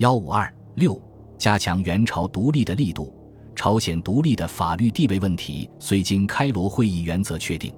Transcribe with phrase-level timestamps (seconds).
[0.00, 0.98] 幺五二六，
[1.36, 3.14] 加强元朝独立的力度。
[3.54, 7.70] 朝鲜独立的法律地位问题虽经开罗会议原则确定，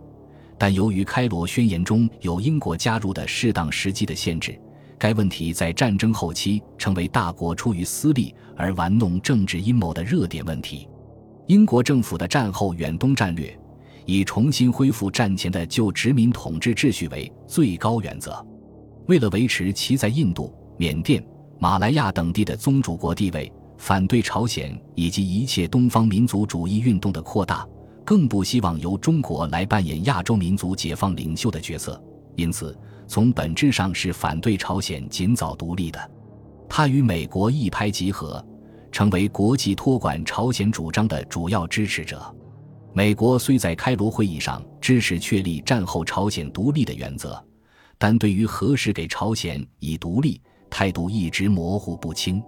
[0.56, 4.56] 但由于开罗宣言中有英国加入的适当时机的限制，
[5.00, 10.88] 该问题在战争后期成为大国出于私利而玩弄政治阴谋的热点问题。
[11.48, 13.52] 英国政府的战后远东战略
[14.06, 18.46] 以重新恢复战前的旧殖民统治秩序为最高原则，
[19.08, 21.20] 为了维持其在印度、缅甸。
[21.62, 27.64] 马来亚等地的宗主国地位，反对朝鲜以及一切东方民族主义运动的扩大，
[28.04, 32.02] 更不希望由中国来扮演亚洲民族解放领袖的角色。
[32.34, 36.10] 因此，从本质上是反对朝鲜尽早独立的。
[36.68, 38.44] 他与美国一拍即合，
[38.90, 42.20] 成为国际托管朝鲜主张的主要支持者。
[42.92, 47.40] 美国虽在开罗会议上支持确立战后朝鲜独立的原则，
[47.98, 50.40] 但对于何时给朝鲜以独立，
[50.72, 52.42] 态度一直模糊不清。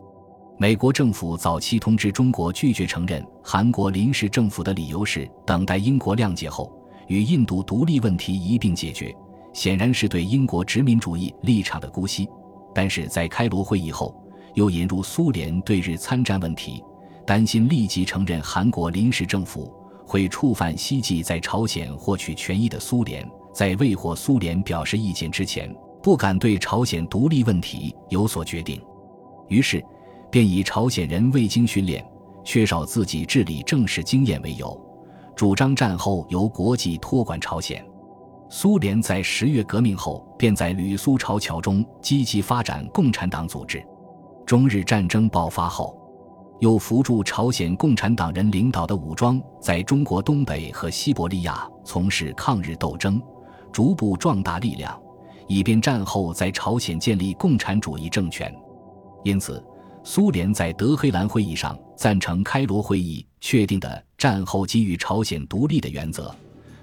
[0.57, 6.73] 美国政府早期通知中国拒绝承认韩国临时政府的理由是等待英国谅解后
[7.09, 9.15] 与印度独立问题一并解决，
[9.53, 12.27] 显然是对英国殖民主义立场的姑息。
[12.75, 14.17] 但是在开罗会议后，
[14.55, 16.83] 又引入苏联对日参战问题，
[17.27, 19.71] 担心立即承认韩国临时政府
[20.07, 25.71] 会触犯希冀在朝鲜获取权益的苏联，在未获苏联表示意见之前。
[26.05, 28.79] 不敢对朝鲜独立问题有所决定，
[29.49, 29.83] 于是
[30.31, 32.07] 便以朝鲜人未经训练、
[32.45, 34.79] 缺少自己治理政事经验为由，
[35.35, 37.83] 主张战后由国际托管朝鲜。
[38.51, 43.83] 苏联在十月革命后便在旅苏朝桥中积极发展共产党组织。
[44.45, 45.99] 中日战争爆发后，
[46.61, 53.19] 又扶助朝鲜共产党人领导的武装在中国东北和西伯利亚从事抗日斗争，
[53.73, 55.01] 逐步壮大力量。
[55.47, 58.55] 以便战后在朝鲜建立共产主义政权，
[59.25, 59.63] 因此，
[60.03, 66.35] 苏联在德黑兰会议上赞成开罗会议确定的战后给予朝鲜独立的原则。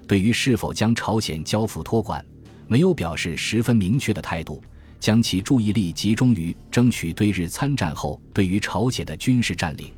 [0.06, 2.24] 对于是否将朝鲜交付托管，
[2.66, 4.62] 没有表示十分明确的态度，
[5.00, 9.90] 将其注意力集中于争取对日参战后对于朝鲜的军事占领。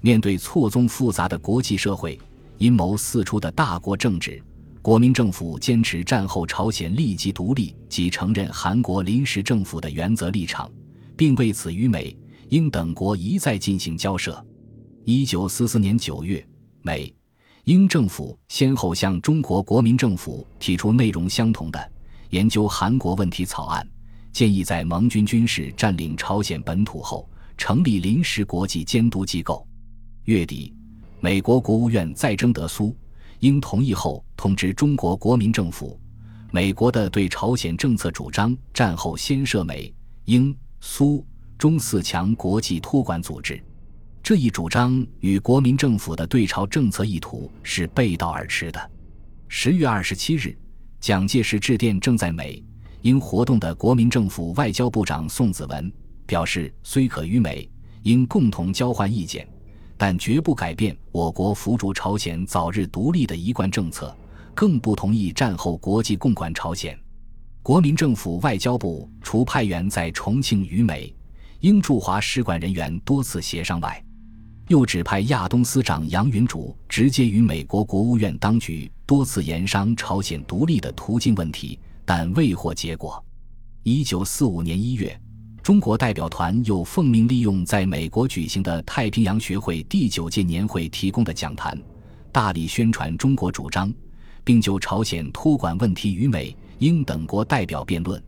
[0.00, 2.18] 面对错综复杂的国际社会、
[2.58, 4.42] 阴谋四出的大国政治。
[4.84, 10.70] 国民政府坚持战后朝鲜立即独立及承认韩国临时政府的原则立场，
[11.16, 12.14] 并为此与美、
[12.50, 14.46] 英等国一再进行交涉。
[15.06, 16.46] 一九四四年九月，
[16.82, 17.10] 美、
[17.64, 21.92] 英政府先后向中国国民政府提出内容相同的
[22.28, 23.88] 研究韩国问题草案，
[24.34, 29.66] 建议在盟军军事占领朝鲜本土后成立临时国际监督机构。
[30.24, 30.74] 月底，
[31.20, 32.94] 美国国务院再征得苏。
[33.44, 36.00] 应同意后，通知中国国民政府，
[36.50, 39.94] 美国的对朝鲜政策主张，战后先设美、
[40.24, 41.22] 英、苏、
[41.58, 43.62] 中四强国际托管组织。
[44.22, 48.90] 这一主张与国民政府的对朝政策意图是背道而驰的。
[49.46, 50.56] 十月二十七日，
[50.98, 52.64] 蒋介石致电正在美、
[53.02, 55.92] 英活动的国民政府外交部长宋子文，
[56.24, 57.70] 表示虽可与美、
[58.04, 59.46] 英共同交换意见。
[59.96, 64.14] 但绝不改变我国扶助朝鲜早日独立的一贯政策，
[64.54, 66.98] 更不同意战后国际共管朝鲜。
[67.62, 71.14] 国民政府外交部除派员在重庆与美、
[71.60, 74.04] 英驻华使馆人员多次协商外，
[74.68, 83.24] 又指派亚东司长杨云竹直接与美国国务院当局多次研商朝鲜独立的途径问题，但未获结果。
[83.82, 85.18] 一九四五年一月。
[85.64, 91.74] 中国代表团又奉命利用在美国举行的太平洋学会第九届年会提供的讲坛，
[92.30, 93.90] 大力宣传中国主张，
[94.44, 98.22] 并就朝鲜托管问题与美、英等国代表辩论。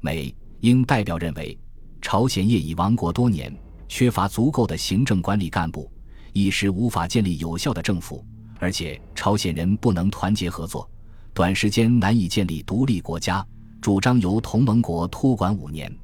[0.00, 1.54] 美、英代表认为，
[2.00, 3.54] 朝鲜业已亡国多年，
[3.86, 5.92] 缺乏足够的行政管理干部，
[6.32, 8.24] 一时无法建立有效的政府，
[8.58, 10.90] 而且朝鲜人不能团结合作，
[11.34, 13.46] 短时间难以建立独立国家，
[13.82, 15.94] 主张由同盟国托管五年。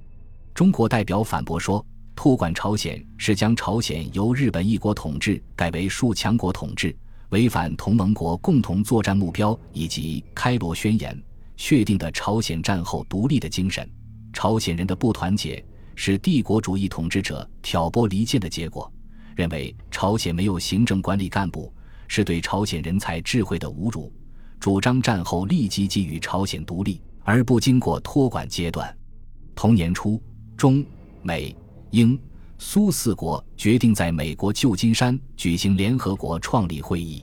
[0.57, 1.85] 中国代表反驳说，
[2.15, 6.97] 托管朝鲜是将朝鲜由日本一国统治改为数强国统治，
[7.29, 11.23] 违反同盟国共同作战目标以及开罗宣言
[11.59, 13.87] 确定的朝鲜战后独立的精神。
[14.33, 15.63] 朝鲜人的不团结
[15.95, 18.91] 是帝国主义统治者挑拨离间的结果。
[19.35, 21.71] 认为朝鲜没有行政管理干部
[22.09, 24.11] 是对朝鲜人才智慧的侮辱。
[24.59, 28.97] 主张战后立即给予朝鲜独立，而不经过托管阶段。
[29.55, 30.19] 同年初。
[30.57, 30.83] 中、
[31.23, 31.55] 美、
[31.91, 32.19] 英、
[32.57, 37.23] 苏四国决定在美国旧金山举行联合国创立会议。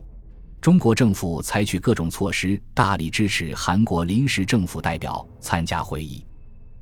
[0.61, 6.23] 中国政府采取各种措施，大力支持韩国临时政府代表参加会议。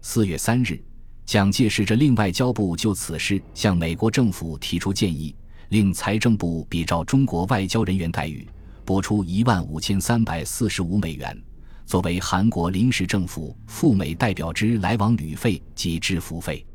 [0.02, 0.84] 四月三日，
[1.26, 5.34] 蒋介石着令外交部就此事向美国政府提出建议，
[5.70, 8.46] 令财政部比照中国外交人员待遇，
[8.84, 11.42] 拨出一万五千三百四十五美元，
[11.86, 16.66] 作为韩国临时政府赴美代表之来往旅费及支付费。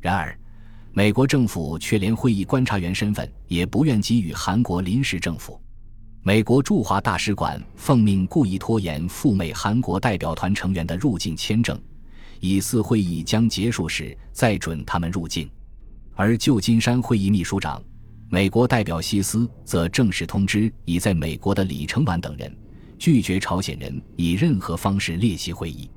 [0.00, 0.38] 然而，
[0.92, 5.60] 美国政府却连会议观察员身份也不愿给予韩国临时政府。
[6.22, 11.80] 美国驻华大使馆奉命故意拖延赴美韩国代表团成员的入境签证。
[12.40, 15.50] 以四会议将结束时再准他们入境，
[16.14, 17.82] 而旧金山会议秘书长、
[18.28, 22.56] 美国代表希斯则正式通知已在美国的李承晚等人，
[22.98, 25.88] 拒绝朝鲜人以任何方式列席会议。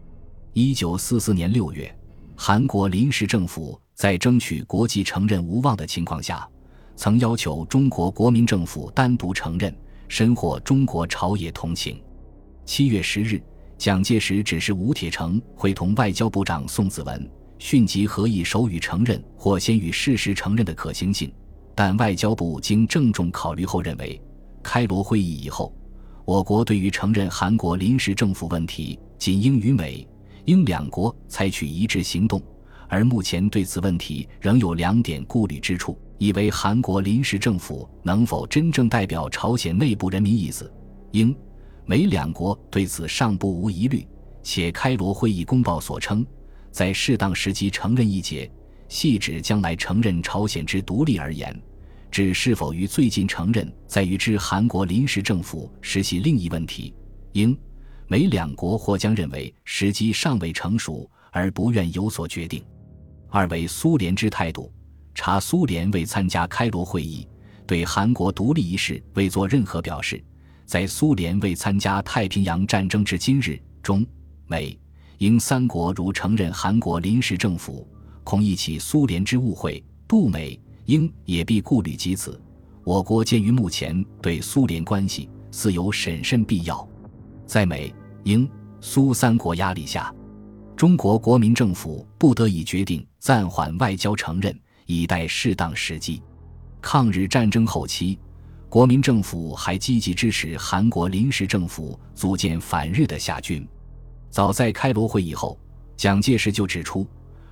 [0.54, 1.94] 一九四四年六月，
[2.36, 6.48] 韩国临时政府在争取国际承认无望的情况下，
[6.96, 9.76] 曾要求中国国民政府单独承认，
[10.08, 12.02] 深获中国朝野同情。
[12.66, 13.42] 七月十日。
[13.78, 17.28] 蒋介石指示吴铁城会同外交部长宋子文
[17.58, 21.34] 迅即合议手语承认或先予事实承认的可行性，
[21.74, 24.22] 但外交部经郑重考虑后认为，
[24.62, 25.76] 开罗会议以后，
[26.32, 30.08] 我国对于承认韩国临时政府问题，仅应与美、
[30.46, 32.42] 英两国采取一致行动，
[32.88, 40.72] 而目前对此问题仍有两点顾虑之处：一为韩国临时政府能否真正代表朝鲜内部人民意思，
[41.12, 41.36] 英。
[41.86, 44.08] 美两国对此尚不无疑虑，
[44.42, 46.26] 且开罗会议公报所称，
[46.72, 48.50] 在适当时机承认一节，
[48.88, 51.54] 系指将来承认朝鲜之独立而言；
[52.12, 56.94] 指是否于最近承认，在于之韩国临时政府实习另一问题。
[57.32, 57.58] 英、
[58.06, 62.62] 美两国或将认为时机尚未成熟，而不愿有所决定。
[63.30, 64.70] 二为苏联之态度，
[65.16, 67.26] 查苏联未参加开罗会议，
[67.66, 70.22] 对韩国独立一事未做任何表示。
[70.66, 74.06] 在苏联未参加太平洋战争至今日，中、
[74.48, 74.78] 美、
[75.18, 77.88] 英三国如承认韩国临时政府，
[78.24, 82.40] 恐引起苏联之误会，杜美、英也必顾虑及此。
[82.84, 86.88] 我国鉴于目前对苏联关系，似有审慎必要。
[87.46, 87.94] 在美、
[88.24, 88.50] 英、
[88.80, 90.14] 苏三国压力下，
[90.76, 96.22] 中国国民政府不得已决定暂缓外交承认，以待适当时机。
[96.82, 98.18] 抗日战争后期。
[98.68, 103.68] 国民政府还积极支持韩国临时政府组建反日的夏军。
[104.30, 105.60] 早在开罗会议后，
[105.98, 107.06] 蒋介石就指出，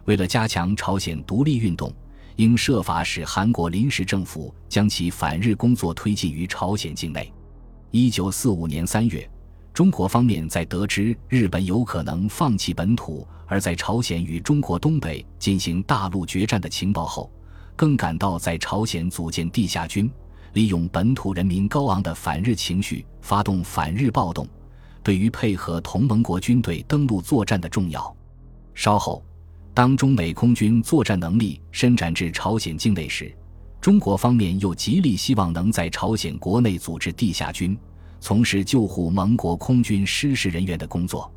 [0.05, 1.93] 为了加强朝鲜独立运动，
[2.39, 7.29] 应设法使韩国临时政府将其反日工作推进于朝鲜境内。
[7.91, 9.29] 一九四五年三月，
[9.73, 17.29] 中国方面在得知日本有可能放弃本土，而在朝鲜与中国东北进行大陆决战的情报后，
[17.75, 20.09] 更感到在朝鲜组建地下军。
[20.53, 24.47] 利用本土人民高昂的反日情绪，发动反日暴动，
[25.03, 28.15] 对于配合同盟国军队登陆作战的重要。
[28.73, 29.21] 稍后，
[29.79, 33.33] 当中美空军作战能力伸展至朝鲜境内时，
[33.79, 37.79] 中国方面又极力希望能在朝鲜国内组织地下军，
[38.19, 41.33] 从事救护盟国空军失事人员的工作。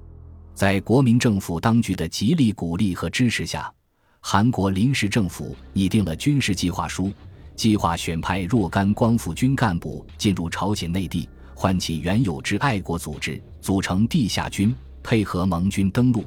[0.57, 3.73] 在国民政府当局的极力鼓励和支持下，
[4.19, 7.13] 韩国临时政府拟定了军事计划书。
[7.55, 16.25] 计划选派若干光复军干部进入朝鲜内地，唤起原有之爱国组织，组成地下军，配合盟军登陆。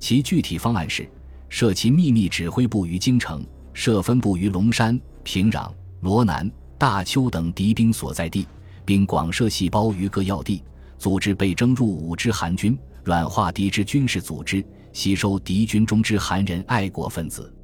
[0.00, 1.06] 其具体方案是：
[1.52, 3.44] 设其秘密指挥部于京城，
[3.74, 5.70] 设分部于龙山、平壤、
[6.00, 8.48] 罗南、大邱等敌兵所在地，
[8.86, 10.64] 并广设细胞于各要地，
[10.96, 17.54] 组织被征入伍之韩军，软化敌之军事组织，吸收敌军中之韩人爱国分子。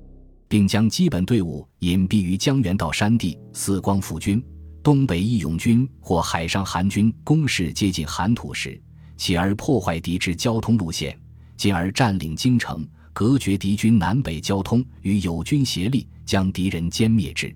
[0.48, 4.44] 并将基本队伍隐蔽于江原道山地，四光复军、
[4.82, 8.78] 东北义勇军或海上韩军攻势接近韩土时，
[9.16, 11.18] 起而破坏敌之交通路线，
[11.56, 12.86] 进而占领京城，
[13.18, 17.52] 隔绝敌军南北交通，与友军协力将敌人歼灭之。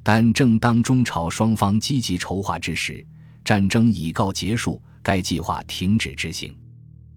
[0.00, 3.04] 但正当中朝双方积极筹划之时，
[3.44, 6.56] 战争已告结束，该计划停止执行。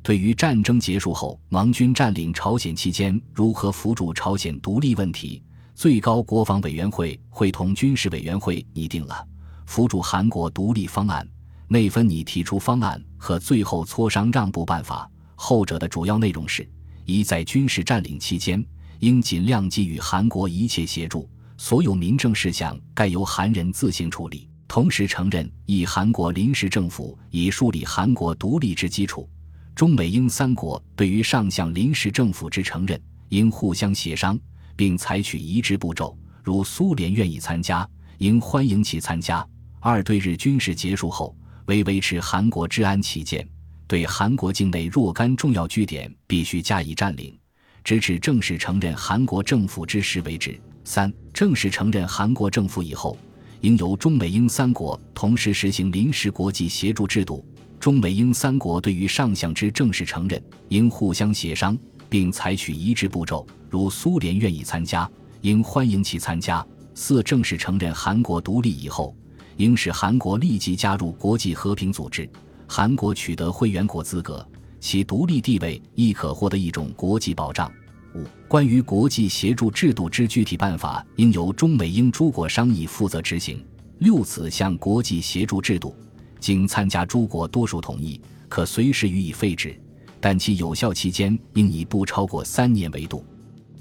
[0.01, 5.43] 对于战争结束后盟军占领朝鲜期间如何扶助朝鲜独立问题，
[5.75, 9.23] 最高国防委员会会同军事委员会拟定了
[9.67, 11.23] 扶助韩国独立方案，
[11.67, 15.07] 内分拟提出方案和最后磋商让步办法。
[15.35, 16.67] 后者的主要内容是：
[17.05, 18.63] 一，在军事占领期间，
[18.99, 29.29] 应尽量给予韩国一切协助，所有民政事项该由韩人自行处理，同时承认以韩国临时政府以树立韩国独立之基础。
[29.75, 34.39] 中美英三国对于上项临时政府之承认，应互相协商，
[34.75, 36.17] 并采取一致步骤。
[36.43, 37.87] 如苏联愿意参加，
[38.19, 39.45] 应欢迎其参加。
[39.79, 41.35] 二对日军事结束后，
[41.65, 43.47] 为维持韩国治安起见，
[43.87, 47.37] 对韩国境内若干重要据点必须加以占领，
[47.83, 50.59] 直至正式承认韩国政府之时为止。
[50.83, 53.17] 三、正式承认韩国政府以后，
[53.61, 57.45] 应由中美英三国同时实行临时国际协助制度。
[57.79, 61.77] 中美英三国对于上项之正式承认，应互相协商，
[62.09, 63.45] 并采取一致步骤。
[63.69, 65.09] 如苏联愿意参加，
[65.41, 66.65] 应欢迎其参加。
[66.95, 69.15] 四、正式承认韩国独立以后，
[69.57, 72.27] 应使韩国立即加入国际和平组织。
[72.67, 74.47] 韩国取得会员国资格，
[74.79, 77.71] 其独立地位亦可获得一种国际保障。
[78.15, 83.63] 五、关于国际协助制度之具体办法，应由中美英诸国商议负责执行。
[83.99, 85.95] 六、此项国际协助制度。
[86.39, 89.79] 经参加诸国多数同意，可随时予以废止，
[90.19, 93.25] 但其有效期间应以不超过三年为度。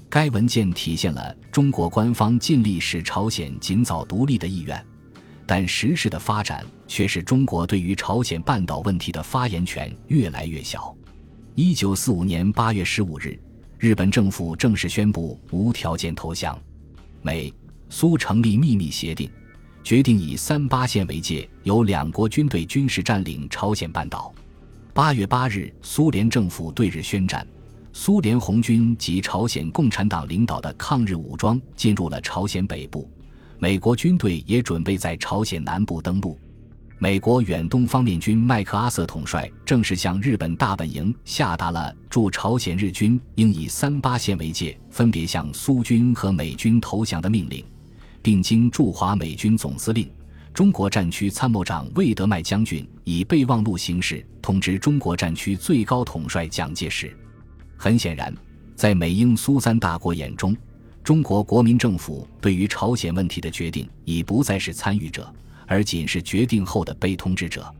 [0.09, 4.85] 该文件体现了中国官方尽力使朝鲜尽早独立的意愿，
[5.45, 10.95] 但实施的发展却使中国对于朝鲜半岛问题的发言权越来越小。
[11.53, 13.39] 一九四五年八月十五日，
[13.77, 16.59] 日本政府正式宣布无条件投降，
[17.21, 17.53] 美
[17.89, 19.29] 苏成立秘密协定。
[19.83, 24.33] 决定以三八线为界，由两国军队军事占领朝鲜半岛。
[24.95, 27.45] 八月八日，苏联政府对日宣战，
[27.93, 33.07] 苏联红军及朝鲜共产党领导的抗日武装进入了朝鲜北部，
[33.59, 36.37] 美国军队也准备在朝鲜南部登陆。
[36.97, 47.63] 美国远东方面军麦克阿瑟统帅正式向日本大本营下达了驻朝鲜日军应以三八线为界，分别向苏军和美军投降的命令。
[48.21, 50.09] 并经驻华美军总司令、
[50.51, 57.15] 中国战区参谋长魏德迈将军以备忘录形式通知中国战区最高统帅蒋介石。
[57.77, 58.33] 很显然，
[58.75, 60.57] 在美英苏三大国眼中，
[61.05, 65.31] 中国国民政府对于朝鲜问题的决定已不再是参与者，
[65.67, 67.71] 而仅是决定后的被通知者。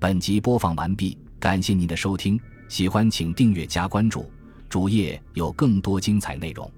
[0.00, 4.28] 本集播放完毕，感谢您的收听，喜欢请订阅加关注，
[4.68, 6.68] 主页有更多精彩内容。